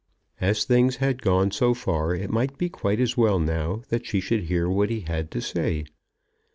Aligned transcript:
As 0.39 0.63
things 0.63 0.95
had 0.95 1.21
gone 1.21 1.51
so 1.51 1.75
far 1.75 2.15
it 2.15 2.31
might 2.31 2.57
be 2.57 2.69
quite 2.69 2.99
as 2.99 3.15
well 3.17 3.37
now 3.37 3.83
that 3.89 4.07
she 4.07 4.19
should 4.19 4.45
hear 4.45 4.67
what 4.67 4.89
he 4.89 5.01
had 5.01 5.29
to 5.29 5.41
say. 5.43 5.85